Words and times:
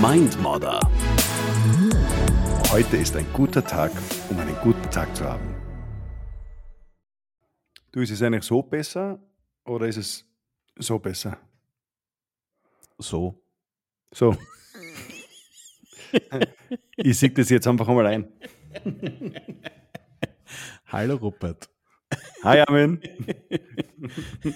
Mindmodder. 0.00 0.80
Heute 2.70 2.96
ist 2.96 3.14
ein 3.16 3.26
guter 3.32 3.64
Tag, 3.64 3.92
um 4.28 4.38
einen 4.38 4.56
guten 4.56 4.90
Tag 4.90 5.14
zu 5.14 5.24
haben. 5.24 5.54
Du, 7.92 8.00
ist 8.00 8.10
es 8.10 8.20
eigentlich 8.22 8.44
so 8.44 8.62
besser 8.62 9.20
oder 9.64 9.86
ist 9.86 9.96
es 9.96 10.26
so 10.76 10.98
besser? 10.98 11.38
So. 12.98 13.40
So. 14.12 14.36
ich 16.96 17.18
sehe 17.18 17.30
das 17.30 17.50
jetzt 17.50 17.66
einfach 17.68 17.88
einmal 17.88 18.06
ein. 18.06 18.28
Hallo 20.86 21.16
Rupert. 21.16 21.70
Hi 22.42 22.60
Armin. 22.60 23.00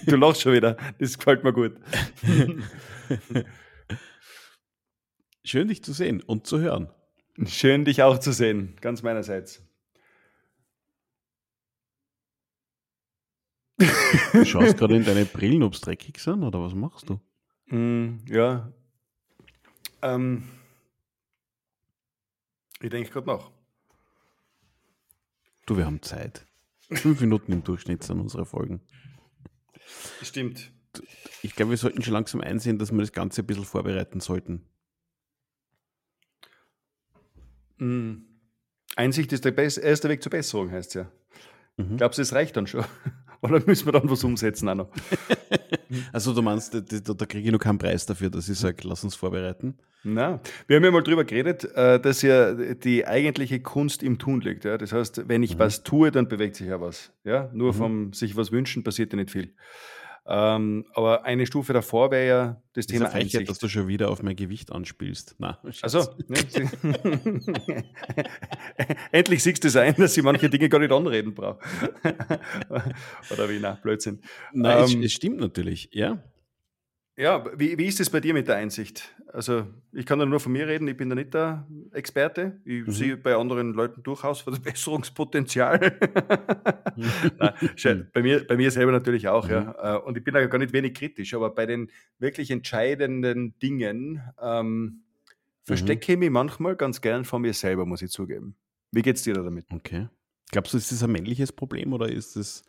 Du 0.04 0.16
lachst 0.16 0.42
schon 0.42 0.52
wieder. 0.52 0.76
Das 0.98 1.16
gefällt 1.16 1.44
mir 1.44 1.52
gut. 1.52 1.76
Schön, 5.48 5.68
dich 5.68 5.82
zu 5.82 5.94
sehen 5.94 6.20
und 6.20 6.46
zu 6.46 6.58
hören. 6.58 6.90
Schön, 7.46 7.86
dich 7.86 8.02
auch 8.02 8.18
zu 8.18 8.32
sehen, 8.32 8.76
ganz 8.82 9.02
meinerseits. 9.02 9.62
Du 13.78 14.44
schaust 14.44 14.76
gerade 14.76 14.96
in 14.96 15.06
deine 15.06 15.24
Brillen, 15.24 15.62
ob 15.62 15.72
es 15.72 15.80
dreckig 15.80 16.18
sind 16.18 16.42
oder 16.42 16.60
was 16.60 16.74
machst 16.74 17.08
du? 17.08 17.18
Mm, 17.74 18.18
ja. 18.26 18.70
Ähm, 20.02 20.46
ich 22.82 22.90
denke 22.90 23.08
gerade 23.08 23.28
nach. 23.28 23.50
Du, 25.64 25.78
wir 25.78 25.86
haben 25.86 26.02
Zeit. 26.02 26.44
Fünf 26.90 27.22
Minuten 27.22 27.52
im 27.52 27.64
Durchschnitt 27.64 28.02
sind 28.02 28.20
unsere 28.20 28.44
Folgen. 28.44 28.82
Stimmt. 30.20 30.72
Ich 31.40 31.54
glaube, 31.54 31.70
wir 31.70 31.78
sollten 31.78 32.02
schon 32.02 32.12
langsam 32.12 32.42
einsehen, 32.42 32.78
dass 32.78 32.92
wir 32.92 32.98
das 32.98 33.12
Ganze 33.12 33.40
ein 33.40 33.46
bisschen 33.46 33.64
vorbereiten 33.64 34.20
sollten. 34.20 34.66
Mm. 37.78 38.22
Einsicht 38.96 39.32
ist 39.32 39.44
der 39.44 39.56
erste 39.56 40.08
Weg 40.08 40.22
zur 40.22 40.30
Besserung, 40.30 40.70
heißt 40.70 40.94
ja. 40.94 41.10
Mhm. 41.76 41.96
Glaubst 41.98 42.18
du, 42.18 42.22
es 42.22 42.32
reicht 42.32 42.56
dann 42.56 42.66
schon? 42.66 42.84
Oder 43.40 43.62
müssen 43.64 43.86
wir 43.86 43.92
dann 43.92 44.10
was 44.10 44.24
umsetzen 44.24 44.68
auch 44.68 44.74
noch? 44.74 44.88
Also 46.12 46.34
du 46.34 46.42
meinst, 46.42 46.74
da, 46.74 46.80
da, 46.80 47.14
da 47.14 47.24
kriege 47.24 47.46
ich 47.46 47.52
noch 47.52 47.58
keinen 47.58 47.78
Preis 47.78 48.04
dafür, 48.04 48.28
dass 48.28 48.46
ich 48.50 48.58
sage, 48.58 48.76
lass 48.86 49.04
uns 49.04 49.14
vorbereiten. 49.14 49.78
Na, 50.04 50.38
wir 50.66 50.76
haben 50.76 50.84
ja 50.84 50.90
mal 50.90 51.02
drüber 51.02 51.24
geredet, 51.24 51.64
äh, 51.74 51.98
dass 51.98 52.20
ja 52.20 52.52
die 52.74 53.06
eigentliche 53.06 53.60
Kunst 53.60 54.02
im 54.02 54.18
Tun 54.18 54.42
liegt. 54.42 54.66
Ja? 54.66 54.76
Das 54.76 54.92
heißt, 54.92 55.28
wenn 55.28 55.42
ich 55.42 55.54
Mhm. 55.54 55.60
was 55.60 55.82
tue, 55.84 56.10
dann 56.10 56.28
bewegt 56.28 56.56
sich 56.56 56.66
ja 56.66 56.78
was. 56.80 57.10
Ja? 57.24 57.48
Nur 57.54 57.72
Mhm. 57.72 57.76
vom 57.78 58.12
sich 58.12 58.36
was 58.36 58.52
wünschen 58.52 58.84
passiert 58.84 59.14
ja 59.14 59.16
nicht 59.16 59.30
viel. 59.30 59.54
Ähm, 60.30 60.84
aber 60.92 61.24
eine 61.24 61.46
Stufe 61.46 61.72
davor 61.72 62.10
wäre 62.10 62.26
ja 62.28 62.62
das 62.74 62.86
Thema 62.86 63.06
Frechheit, 63.06 63.22
Einsicht. 63.22 63.48
dass 63.50 63.58
du 63.58 63.68
schon 63.68 63.88
wieder 63.88 64.10
auf 64.10 64.22
mein 64.22 64.36
Gewicht 64.36 64.70
anspielst. 64.70 65.36
Na, 65.38 65.58
Also, 65.80 66.06
ne? 66.28 66.38
endlich 69.12 69.42
siehst 69.42 69.64
du 69.64 69.68
es 69.68 69.76
ein, 69.76 69.94
dass 69.96 70.16
ich 70.16 70.22
manche 70.22 70.50
Dinge 70.50 70.68
gar 70.68 70.78
nicht 70.80 70.92
anreden 70.92 71.34
brauche. 71.34 71.60
Oder 73.32 73.48
wie, 73.48 73.58
na, 73.58 73.78
Blödsinn. 73.82 74.20
Nein, 74.52 74.84
es, 74.84 74.92
Ähm, 74.94 75.02
es 75.02 75.12
stimmt 75.12 75.40
natürlich, 75.40 75.88
ja. 75.92 76.22
Ja, 77.18 77.44
wie, 77.58 77.76
wie 77.76 77.86
ist 77.86 77.98
es 77.98 78.10
bei 78.10 78.20
dir 78.20 78.32
mit 78.32 78.46
der 78.46 78.54
Einsicht? 78.56 79.12
Also, 79.32 79.66
ich 79.92 80.06
kann 80.06 80.20
da 80.20 80.24
nur 80.24 80.38
von 80.38 80.52
mir 80.52 80.68
reden, 80.68 80.86
ich 80.86 80.96
bin 80.96 81.08
da 81.08 81.16
nicht 81.16 81.34
der 81.34 81.66
Experte. 81.92 82.60
Ich 82.64 82.86
Mhm. 82.86 82.90
sehe 82.92 83.16
bei 83.16 83.34
anderen 83.34 83.72
Leuten 83.74 84.04
durchaus 84.04 84.40
Verbesserungspotenzial. 84.42 85.80
Nein, 87.38 87.54
schau, 87.74 87.94
bei, 88.12 88.22
mir, 88.22 88.46
bei 88.46 88.56
mir 88.56 88.70
selber 88.70 88.92
natürlich 88.92 89.26
auch, 89.26 89.46
Mhm. 89.46 89.50
ja. 89.50 89.96
Äh, 89.96 89.98
Und 89.98 90.16
ich 90.16 90.22
bin 90.22 90.32
da 90.34 90.46
gar 90.46 90.58
nicht 90.58 90.72
wenig 90.72 90.94
kritisch, 90.94 91.34
aber 91.34 91.50
bei 91.52 91.66
den 91.66 91.90
wirklich 92.20 92.52
entscheidenden 92.52 93.58
Dingen 93.58 94.22
ähm, 94.40 94.70
Mhm. 94.70 95.02
verstecke 95.64 96.12
ich 96.12 96.18
mich 96.18 96.30
manchmal 96.30 96.76
ganz 96.76 97.00
gern 97.00 97.24
von 97.24 97.42
mir 97.42 97.52
selber, 97.52 97.84
muss 97.84 98.00
ich 98.00 98.10
zugeben. 98.10 98.54
Wie 98.92 99.02
geht's 99.02 99.22
dir 99.24 99.34
da 99.34 99.42
damit? 99.42 99.66
Okay. 99.72 100.08
Glaubst 100.52 100.72
du, 100.72 100.78
ist 100.78 100.92
das 100.92 101.02
ein 101.02 101.10
männliches 101.10 101.50
Problem 101.52 101.92
oder 101.92 102.08
ist 102.08 102.36
es 102.36 102.62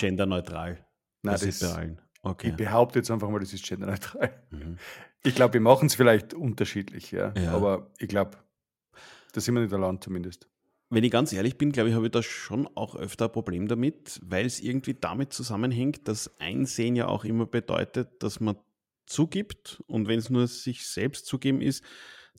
genderneutral? 0.00 0.84
Nein, 1.22 1.32
Das 1.34 1.42
ist 1.42 1.60
bei 1.60 1.66
das, 1.66 2.03
allen. 2.24 2.36
ich 2.40 2.52
Okay. 2.52 2.64
behaupte 2.64 2.98
jetzt 2.98 3.10
einfach 3.10 3.28
mal, 3.28 3.40
das 3.40 3.52
ist 3.52 3.66
genderneutral. 3.66 4.32
Mhm. 4.50 4.78
Ich 5.22 5.34
glaube, 5.34 5.54
wir 5.54 5.60
machen 5.60 5.86
es 5.86 5.94
vielleicht 5.94 6.34
unterschiedlich, 6.34 7.10
ja. 7.10 7.32
Ja. 7.36 7.52
Aber 7.52 7.90
ich 7.98 8.08
glaube, 8.08 8.38
da 9.32 9.40
sind 9.40 9.54
wir 9.54 9.62
nicht 9.62 9.72
allein 9.72 10.00
zumindest. 10.00 10.48
Wenn 10.90 11.02
ich 11.02 11.10
ganz 11.10 11.32
ehrlich 11.32 11.56
bin, 11.56 11.72
glaube 11.72 11.88
ich, 11.88 11.94
habe 11.94 12.06
ich 12.06 12.12
da 12.12 12.22
schon 12.22 12.68
auch 12.76 12.94
öfter 12.94 13.24
ein 13.26 13.32
Problem 13.32 13.68
damit, 13.68 14.20
weil 14.22 14.46
es 14.46 14.60
irgendwie 14.60 14.94
damit 14.94 15.32
zusammenhängt, 15.32 16.06
dass 16.08 16.38
Einsehen 16.38 16.94
ja 16.94 17.08
auch 17.08 17.24
immer 17.24 17.46
bedeutet, 17.46 18.22
dass 18.22 18.38
man 18.38 18.56
zugibt 19.06 19.82
und 19.86 20.08
wenn 20.08 20.18
es 20.18 20.30
nur 20.30 20.46
sich 20.46 20.86
selbst 20.86 21.26
zugeben 21.26 21.60
ist, 21.60 21.82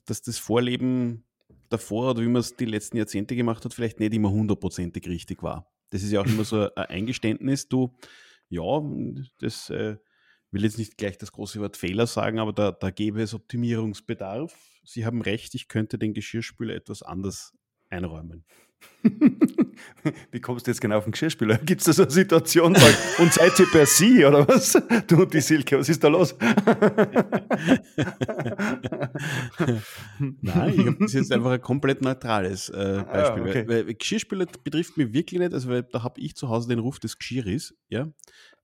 dass 0.06 0.22
das 0.22 0.38
Vorleben 0.38 1.24
davor 1.68 2.12
oder 2.12 2.22
wie 2.22 2.28
man 2.28 2.40
es 2.40 2.56
die 2.56 2.64
letzten 2.64 2.96
Jahrzehnte 2.96 3.36
gemacht 3.36 3.64
hat, 3.64 3.74
vielleicht 3.74 4.00
nicht 4.00 4.14
immer 4.14 4.30
hundertprozentig 4.30 5.06
richtig 5.08 5.42
war. 5.42 5.70
Das 5.90 6.02
ist 6.02 6.12
ja 6.12 6.20
auch 6.20 6.26
immer 6.26 6.44
so 6.44 6.62
ein 6.74 6.86
Eingeständnis, 6.86 7.68
du, 7.68 7.96
ja, 8.48 8.82
das 9.38 9.70
äh, 9.70 9.96
will 10.50 10.64
jetzt 10.64 10.78
nicht 10.78 10.96
gleich 10.96 11.18
das 11.18 11.32
große 11.32 11.60
Wort 11.60 11.76
Fehler 11.76 12.06
sagen, 12.06 12.38
aber 12.38 12.52
da, 12.52 12.72
da 12.72 12.90
gäbe 12.90 13.22
es 13.22 13.34
Optimierungsbedarf. 13.34 14.80
Sie 14.84 15.04
haben 15.04 15.20
recht, 15.22 15.54
ich 15.54 15.68
könnte 15.68 15.98
den 15.98 16.14
Geschirrspüler 16.14 16.74
etwas 16.74 17.02
anders 17.02 17.54
einräumen. 17.90 18.44
Wie 20.30 20.40
kommst 20.40 20.66
du 20.66 20.70
jetzt 20.70 20.80
genau 20.80 20.98
auf 20.98 21.04
den 21.04 21.12
Geschirrspüler? 21.12 21.58
Gibt 21.58 21.80
es 21.80 21.86
da 21.86 21.92
so 21.92 22.02
eine 22.02 22.10
Situation? 22.10 22.76
Und 23.18 23.32
seid 23.32 23.58
ihr 23.58 23.66
per 23.66 23.86
Sie 23.86 24.24
oder 24.24 24.46
was? 24.48 24.76
Du 25.06 25.22
und 25.22 25.32
die 25.32 25.40
Silke, 25.40 25.78
was 25.78 25.88
ist 25.88 26.02
da 26.02 26.08
los? 26.08 26.34
Nein, 30.18 30.74
ich 30.74 30.86
habe 30.86 30.96
das 31.00 31.12
jetzt 31.12 31.32
einfach 31.32 31.52
ein 31.52 31.60
komplett 31.60 32.02
neutrales 32.02 32.68
äh, 32.68 33.04
Beispiel. 33.06 33.42
Ah, 33.42 33.48
okay. 33.48 33.64
weil, 33.68 33.86
weil 33.86 33.94
Geschirrspüler 33.94 34.46
betrifft 34.64 34.96
mich 34.96 35.12
wirklich 35.12 35.40
nicht, 35.40 35.52
also 35.52 35.68
weil, 35.68 35.82
da 35.84 36.02
habe 36.02 36.20
ich 36.20 36.34
zu 36.34 36.48
Hause 36.48 36.68
den 36.68 36.78
Ruf 36.78 36.98
des 36.98 37.18
Geschirris, 37.18 37.74
ja. 37.88 38.08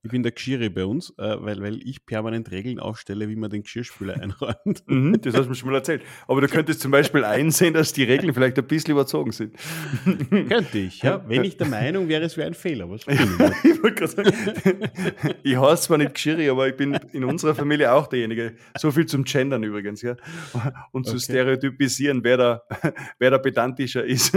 Ich 0.05 0.11
bin 0.11 0.21
der 0.21 0.33
Geschirri 0.33 0.67
bei 0.67 0.83
uns, 0.85 1.11
äh, 1.17 1.35
weil, 1.39 1.61
weil 1.61 1.81
ich 1.87 2.05
permanent 2.05 2.51
Regeln 2.51 2.77
aufstelle, 2.77 3.29
wie 3.29 3.37
man 3.37 3.49
den 3.49 3.63
Geschirrspüler 3.63 4.15
einräumt. 4.21 4.83
Mhm, 4.85 5.21
das 5.21 5.33
hast 5.33 5.45
du 5.45 5.49
mir 5.49 5.55
schon 5.55 5.69
mal 5.69 5.77
erzählt. 5.77 6.01
Aber 6.27 6.41
du 6.41 6.47
könntest 6.49 6.81
zum 6.81 6.91
Beispiel 6.91 7.23
einsehen, 7.23 7.73
dass 7.73 7.93
die 7.93 8.03
Regeln 8.03 8.33
vielleicht 8.33 8.57
ein 8.59 8.67
bisschen 8.67 8.91
überzogen 8.91 9.31
sind. 9.31 9.55
Könnte 10.29 10.77
ich, 10.77 11.01
ja. 11.01 11.23
Wenn 11.27 11.45
ich 11.45 11.55
der 11.55 11.67
Meinung 11.67 12.09
wäre, 12.09 12.23
es 12.25 12.35
wäre 12.35 12.47
ein 12.47 12.53
Fehler. 12.53 12.89
Was. 12.89 13.05
Ich 13.63 13.81
wollte 13.81 14.05
gerade 14.07 14.11
sagen, 14.11 14.89
ich 15.43 15.57
heiße 15.57 15.83
zwar 15.83 15.97
nicht 15.97 16.13
Geschirri, 16.13 16.49
aber 16.49 16.67
ich 16.67 16.75
bin 16.75 16.93
in 17.13 17.23
unserer 17.23 17.55
Familie 17.55 17.91
auch 17.93 18.07
derjenige. 18.07 18.55
So 18.77 18.91
viel 18.91 19.05
zum 19.05 19.23
Gendern 19.23 19.63
übrigens, 19.63 20.01
ja. 20.01 20.15
Und 20.91 21.05
zu 21.05 21.13
Okay. 21.13 21.23
stereotypisieren, 21.23 22.23
wer 22.23 22.37
da, 22.37 22.61
wer 23.19 23.31
da 23.31 23.37
pedantischer 23.37 24.03
ist. 24.03 24.33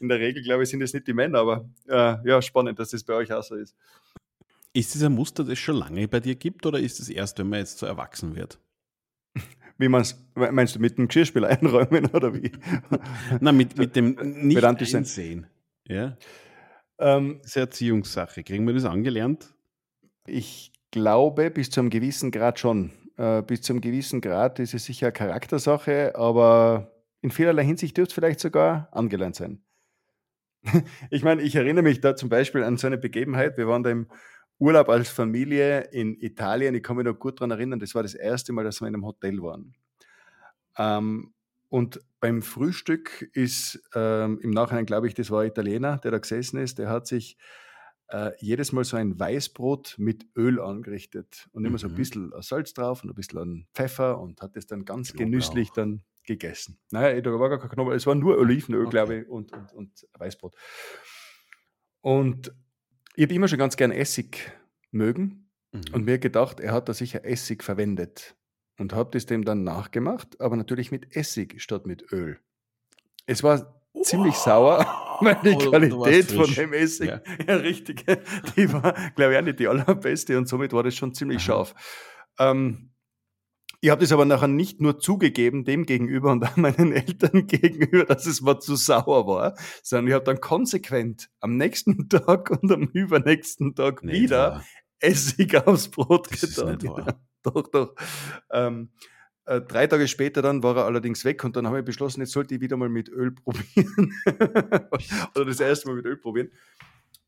In 0.00 0.08
der 0.08 0.18
Regel, 0.18 0.42
glaube 0.42 0.62
ich, 0.64 0.68
sind 0.70 0.82
es 0.82 0.92
nicht 0.92 1.06
die 1.06 1.12
Männer, 1.12 1.38
aber 1.40 1.68
äh, 1.88 2.16
ja, 2.28 2.40
spannend, 2.42 2.78
dass 2.78 2.90
das 2.90 3.04
bei 3.04 3.14
euch 3.14 3.32
auch 3.32 3.42
so 3.42 3.54
ist. 3.56 3.76
Ist 4.74 4.94
das 4.94 5.02
ein 5.02 5.12
Muster, 5.12 5.44
das 5.44 5.54
es 5.54 5.58
schon 5.58 5.76
lange 5.76 6.08
bei 6.08 6.20
dir 6.20 6.34
gibt 6.34 6.64
oder 6.64 6.80
ist 6.80 6.98
es 7.00 7.08
erst, 7.08 7.38
wenn 7.38 7.48
man 7.48 7.58
jetzt 7.58 7.78
so 7.78 7.86
erwachsen 7.86 8.36
wird? 8.36 8.58
Wie 9.78 9.88
man's, 9.88 10.16
meinst 10.34 10.76
du 10.76 10.78
mit 10.78 10.96
dem 10.96 11.08
Geschirrspüler 11.08 11.48
einräumen 11.48 12.06
oder 12.06 12.34
wie? 12.34 12.52
Na, 13.40 13.52
mit, 13.52 13.76
mit 13.76 13.96
dem 13.96 14.14
nicht 14.46 14.62
einsehen. 14.64 15.46
Ja, 15.88 16.16
ähm, 16.98 17.38
das 17.42 17.50
ist 17.50 17.56
eine 17.56 17.66
Erziehungssache. 17.66 18.44
Kriegen 18.44 18.66
wir 18.66 18.74
das 18.74 18.84
angelernt? 18.84 19.52
ich 20.26 20.72
glaube, 20.90 21.50
bis 21.50 21.70
zu 21.70 21.80
einem 21.80 21.90
gewissen 21.90 22.30
Grad 22.30 22.58
schon. 22.58 22.92
Äh, 23.16 23.42
bis 23.42 23.62
zu 23.62 23.72
einem 23.72 23.80
gewissen 23.80 24.20
Grad 24.20 24.58
ist 24.58 24.74
es 24.74 24.84
sicher 24.84 25.06
eine 25.06 25.12
Charaktersache, 25.12 26.14
aber 26.16 26.92
in 27.20 27.30
vielerlei 27.30 27.64
Hinsicht 27.64 27.96
dürfte 27.96 28.10
es 28.10 28.14
vielleicht 28.14 28.40
sogar 28.40 28.88
angelernt 28.92 29.36
sein. 29.36 29.62
ich 31.10 31.22
meine, 31.22 31.42
ich 31.42 31.54
erinnere 31.54 31.82
mich 31.82 32.00
da 32.00 32.16
zum 32.16 32.28
Beispiel 32.28 32.62
an 32.62 32.76
so 32.76 32.86
eine 32.86 32.98
Begebenheit. 32.98 33.56
Wir 33.56 33.68
waren 33.68 33.82
da 33.82 33.90
im 33.90 34.06
Urlaub 34.62 34.88
als 34.88 35.08
Familie 35.10 35.80
in 35.92 36.14
Italien. 36.20 36.74
Ich 36.74 36.82
kann 36.82 36.96
mich 36.96 37.06
noch 37.06 37.18
gut 37.18 37.40
daran 37.40 37.50
erinnern, 37.52 37.80
das 37.80 37.94
war 37.94 38.02
das 38.02 38.14
erste 38.14 38.52
Mal, 38.52 38.64
dass 38.64 38.80
wir 38.80 38.88
in 38.88 38.94
einem 38.94 39.04
Hotel 39.06 39.42
waren. 39.42 39.74
Ähm, 40.76 41.34
und 41.68 42.00
beim 42.20 42.42
Frühstück 42.42 43.30
ist 43.32 43.80
ähm, 43.94 44.38
im 44.42 44.50
Nachhinein, 44.50 44.86
glaube 44.86 45.08
ich, 45.08 45.14
das 45.14 45.30
war 45.30 45.42
ein 45.42 45.48
Italiener, 45.48 45.98
der 45.98 46.10
da 46.10 46.18
gesessen 46.18 46.58
ist, 46.58 46.78
der 46.78 46.88
hat 46.90 47.06
sich 47.06 47.36
äh, 48.08 48.32
jedes 48.38 48.72
Mal 48.72 48.84
so 48.84 48.96
ein 48.96 49.18
Weißbrot 49.18 49.96
mit 49.98 50.26
Öl 50.36 50.60
angerichtet 50.60 51.48
und 51.52 51.64
immer 51.64 51.78
so 51.78 51.88
ein 51.88 51.92
Mhm. 51.92 51.94
bisschen 51.94 52.32
Salz 52.40 52.74
drauf 52.74 53.02
und 53.02 53.10
ein 53.10 53.14
bisschen 53.14 53.38
an 53.38 53.66
Pfeffer 53.74 54.20
und 54.20 54.42
hat 54.42 54.56
das 54.56 54.66
dann 54.66 54.84
ganz 54.84 55.14
Knoblauch. 55.14 55.14
genüsslich 55.16 55.72
dann 55.72 56.02
gegessen. 56.24 56.78
Naja, 56.90 57.20
da 57.20 57.30
war 57.40 57.48
gar 57.48 57.58
kein 57.58 57.70
Knoblauch, 57.70 57.94
es 57.96 58.06
war 58.06 58.14
nur 58.14 58.36
Olivenöl, 58.38 58.86
Okay. 58.86 58.88
glaube 58.88 59.16
ich, 59.20 59.28
und, 59.28 59.52
und, 59.52 59.72
und 59.72 60.06
Weißbrot. 60.18 60.54
Und 62.00 62.52
ich 63.14 63.24
habe 63.24 63.34
immer 63.34 63.48
schon 63.48 63.58
ganz 63.58 63.76
gern 63.76 63.90
Essig 63.92 64.50
mögen 64.90 65.38
Mhm. 65.74 65.82
und 65.94 66.04
mir 66.04 66.18
gedacht, 66.18 66.60
er 66.60 66.72
hat 66.72 66.88
da 66.90 66.92
sicher 66.94 67.24
Essig 67.24 67.62
verwendet 67.64 68.36
und 68.78 68.92
habe 68.92 69.10
das 69.12 69.24
dem 69.24 69.42
dann 69.44 69.64
nachgemacht, 69.64 70.38
aber 70.40 70.56
natürlich 70.56 70.90
mit 70.90 71.16
Essig 71.16 71.62
statt 71.62 71.86
mit 71.86 72.12
Öl. 72.12 72.38
Es 73.24 73.42
war 73.42 73.82
ziemlich 74.02 74.34
sauer, 74.34 74.84
weil 75.20 75.38
die 75.42 75.54
Oh, 75.54 75.70
Qualität 75.70 76.30
von 76.30 76.52
dem 76.52 76.72
Essig, 76.74 77.08
Ja. 77.08 77.22
ja, 77.48 77.56
richtig, 77.56 78.04
die 78.56 78.70
war, 78.72 78.92
glaube 79.14 79.32
ich, 79.32 79.38
auch 79.38 79.42
nicht 79.44 79.60
die 79.60 79.68
allerbeste 79.68 80.36
und 80.36 80.46
somit 80.46 80.72
war 80.74 80.82
das 80.82 80.94
schon 80.94 81.14
ziemlich 81.14 81.38
Aha. 81.38 81.44
scharf. 81.44 81.74
Ähm, 82.38 82.91
Ich 83.84 83.90
habe 83.90 84.00
das 84.00 84.12
aber 84.12 84.24
nachher 84.24 84.46
nicht 84.46 84.80
nur 84.80 85.00
zugegeben 85.00 85.64
dem 85.64 85.86
gegenüber 85.86 86.30
und 86.30 86.44
auch 86.44 86.56
meinen 86.56 86.92
Eltern 86.92 87.48
gegenüber, 87.48 88.04
dass 88.04 88.26
es 88.26 88.40
mir 88.40 88.60
zu 88.60 88.76
sauer 88.76 89.26
war, 89.26 89.56
sondern 89.82 90.06
ich 90.06 90.14
habe 90.14 90.24
dann 90.24 90.40
konsequent 90.40 91.28
am 91.40 91.56
nächsten 91.56 92.08
Tag 92.08 92.50
und 92.50 92.70
am 92.70 92.84
übernächsten 92.92 93.74
Tag 93.74 94.04
Nicht 94.04 94.22
wieder 94.22 94.52
wahr. 94.52 94.64
Essig 95.00 95.56
aufs 95.66 95.88
Brot 95.88 96.30
Das 96.30 96.44
ist 96.44 96.56
getan. 96.56 96.76
nicht 96.76 96.86
wahr. 96.86 97.20
Doch, 97.42 97.66
doch. 97.66 97.94
Ähm, 98.52 98.92
äh, 99.46 99.60
drei 99.60 99.88
Tage 99.88 100.06
später 100.06 100.42
dann 100.42 100.62
war 100.62 100.76
er 100.76 100.84
allerdings 100.84 101.24
weg 101.24 101.42
und 101.42 101.56
dann 101.56 101.66
habe 101.66 101.80
ich 101.80 101.84
beschlossen, 101.84 102.20
jetzt 102.20 102.30
sollte 102.30 102.54
ich 102.54 102.60
wieder 102.60 102.76
mal 102.76 102.88
mit 102.88 103.08
Öl 103.08 103.32
probieren. 103.32 104.14
Oder 105.34 105.44
das 105.44 105.58
erste 105.58 105.88
Mal 105.88 105.96
mit 105.96 106.06
Öl 106.06 106.18
probieren. 106.18 106.52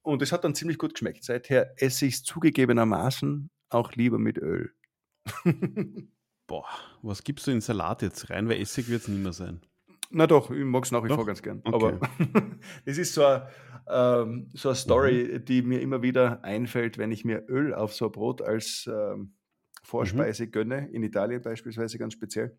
Und 0.03 0.23
es 0.23 0.31
hat 0.31 0.45
dann 0.45 0.55
ziemlich 0.55 0.79
gut 0.79 0.95
geschmeckt. 0.95 1.25
Seither 1.25 1.73
esse 1.83 2.07
ich 2.07 2.15
es 2.15 2.23
zugegebenermaßen 2.23 3.51
auch 3.71 3.91
lieber 3.95 4.21
mit 4.21 4.39
Öl. 4.39 4.73
Boah, 6.47 6.67
was 7.03 7.25
gibst 7.25 7.47
du 7.47 7.51
in 7.51 7.61
Salat 7.61 8.03
jetzt 8.03 8.29
rein? 8.31 8.49
Weil 8.49 8.61
Essig 8.61 8.89
wird 8.89 9.03
es 9.03 9.09
nicht 9.09 9.23
mehr 9.23 9.33
sein. 9.33 9.61
Na 10.11 10.27
doch, 10.27 10.51
ich 10.51 10.65
mag 10.65 10.85
es 10.85 10.91
nach 10.93 11.03
wie 11.03 11.09
Doch? 11.09 11.17
vor 11.17 11.27
ganz 11.27 11.43
gern. 11.43 11.61
Okay. 11.65 11.75
Aber 11.75 12.01
es 12.85 12.99
ist 12.99 13.15
so 13.15 13.25
eine, 13.25 13.49
ähm, 13.89 14.51
so 14.53 14.69
eine 14.69 14.77
Story, 14.77 15.41
die 15.45 15.63
mir 15.63 15.81
immer 15.81 16.03
wieder 16.03 16.45
einfällt, 16.45 16.99
wenn 16.99 17.11
ich 17.11 17.25
mir 17.25 17.45
Öl 17.49 17.75
auf 17.75 17.95
so 17.95 18.07
ein 18.07 18.13
Brot 18.13 18.43
als 18.43 18.89
ähm, 18.93 19.35
Vorspeise 19.83 20.49
gönne, 20.49 20.89
in 20.93 21.03
Italien 21.03 21.43
beispielsweise 21.43 21.99
ganz 21.99 22.13
speziell. 22.13 22.57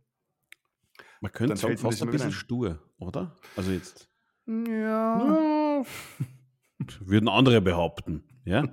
Man 1.21 1.31
könnte 1.31 1.55
sagen, 1.55 1.77
fast 1.77 2.01
ein 2.01 2.09
bisschen 2.09 2.29
wieder 2.29 2.35
stur, 2.37 2.79
oder? 2.97 3.35
Also 3.55 3.71
jetzt 3.71 4.09
Ja. 4.47 5.83
würden 6.99 7.29
andere 7.29 7.61
behaupten. 7.61 8.23
Ja? 8.43 8.63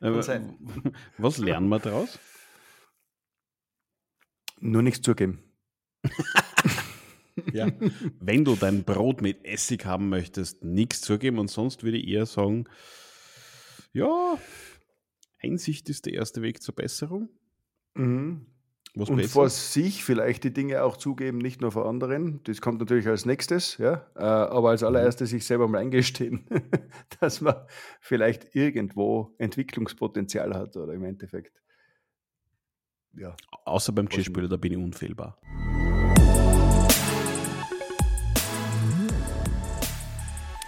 Was 1.18 1.38
lernen 1.38 1.68
wir 1.68 1.78
daraus? 1.78 2.18
Nur 4.64 4.82
nichts 4.82 5.02
zugeben. 5.02 5.42
Ja. 7.52 7.66
Wenn 8.20 8.44
du 8.44 8.54
dein 8.54 8.84
Brot 8.84 9.20
mit 9.20 9.44
Essig 9.44 9.86
haben 9.86 10.08
möchtest, 10.08 10.62
nichts 10.62 11.00
zugeben 11.00 11.40
und 11.40 11.48
sonst 11.48 11.82
würde 11.82 11.98
ich 11.98 12.06
eher 12.06 12.26
sagen, 12.26 12.66
ja, 13.92 14.38
Einsicht 15.42 15.88
ist 15.88 16.06
der 16.06 16.12
erste 16.14 16.42
Weg 16.42 16.62
zur 16.62 16.76
Besserung. 16.76 17.28
Mhm. 17.94 18.46
Was 18.94 19.10
Und 19.10 19.16
besser? 19.16 19.30
vor 19.30 19.48
sich 19.50 20.04
vielleicht 20.04 20.44
die 20.44 20.52
Dinge 20.52 20.84
auch 20.84 20.96
zugeben, 20.96 21.38
nicht 21.38 21.60
nur 21.60 21.72
vor 21.72 21.86
anderen. 21.86 22.40
Das 22.44 22.60
kommt 22.60 22.78
natürlich 22.78 23.08
als 23.08 23.26
nächstes, 23.26 23.78
ja. 23.78 24.06
Äh, 24.14 24.22
Aber 24.22 24.70
als 24.70 24.84
allererstes 24.84 25.30
sich 25.30 25.44
selber 25.44 25.66
mal 25.66 25.78
eingestehen, 25.78 26.46
dass 27.20 27.40
man 27.40 27.56
vielleicht 28.00 28.54
irgendwo 28.54 29.34
Entwicklungspotenzial 29.38 30.54
hat 30.54 30.76
oder 30.76 30.92
im 30.92 31.02
Endeffekt. 31.02 31.63
Ja. 33.16 33.36
Außer 33.64 33.92
beim 33.92 34.08
Geschirrspüler, 34.08 34.48
da 34.48 34.56
bin 34.56 34.72
ich 34.72 34.78
unfehlbar. 34.78 35.38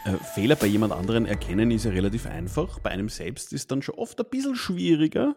Äh, 0.05 0.19
Fehler 0.35 0.55
bei 0.55 0.67
jemand 0.67 0.93
anderen 0.93 1.27
erkennen 1.27 1.71
ist 1.73 1.85
ja 1.85 1.91
relativ 1.91 2.27
einfach. 2.27 2.79
Bei 2.79 2.91
einem 2.91 3.09
selbst 3.09 3.53
ist 3.53 3.71
dann 3.71 3.83
schon 3.83 3.97
oft 3.97 4.21
ein 4.21 4.31
bisschen 4.31 4.55
schwieriger. 4.55 5.37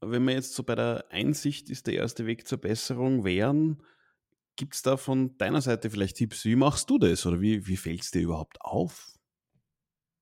Wenn 0.00 0.24
man 0.24 0.34
jetzt 0.34 0.54
so 0.54 0.62
bei 0.62 0.74
der 0.74 1.06
Einsicht 1.10 1.70
ist 1.70 1.86
der 1.86 1.94
erste 1.94 2.26
Weg 2.26 2.46
zur 2.46 2.58
Besserung 2.58 3.24
wären, 3.24 3.82
gibt 4.56 4.74
es 4.74 4.82
da 4.82 4.98
von 4.98 5.38
deiner 5.38 5.62
Seite 5.62 5.88
vielleicht 5.88 6.16
Tipps? 6.16 6.44
Wie 6.44 6.56
machst 6.56 6.90
du 6.90 6.98
das? 6.98 7.24
Oder 7.24 7.40
wie, 7.40 7.66
wie 7.66 7.78
fällt 7.78 8.02
es 8.02 8.10
dir 8.10 8.22
überhaupt 8.22 8.60
auf? 8.60 9.18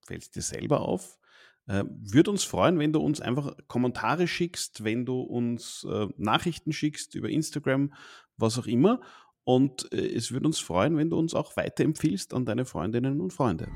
Fällt 0.07 0.23
es 0.23 0.31
dir 0.31 0.43
selber 0.43 0.81
auf? 0.83 1.19
Äh, 1.67 1.85
Würde 1.89 2.31
uns 2.31 2.45
freuen, 2.45 2.79
wenn 2.79 2.93
du 2.93 3.01
uns 3.01 3.21
einfach 3.21 3.57
Kommentare 3.69 4.27
schickst, 4.27 4.85
wenn 4.85 5.05
du 5.07 5.21
uns 5.21 5.87
äh, 5.91 6.09
Nachrichten 6.17 6.73
schickst 6.73 7.15
über 7.15 7.29
Instagram, 7.29 7.93
was 8.37 8.59
auch 8.59 8.67
immer. 8.67 9.01
Und 9.45 9.93
äh, 9.93 10.07
es 10.07 10.33
würde 10.33 10.47
uns 10.47 10.59
freuen, 10.59 10.97
wenn 10.97 11.11
du 11.11 11.19
uns 11.19 11.35
auch 11.35 11.57
weiterempfiehlst 11.57 12.35
an 12.35 12.45
deine 12.45 12.65
Freundinnen 12.65 13.21
und 13.21 13.33
Freunde. 13.33 13.69